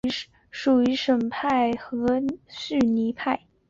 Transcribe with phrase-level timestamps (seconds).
[0.03, 3.45] 伊拉克的穆斯林属于什叶派和逊尼派。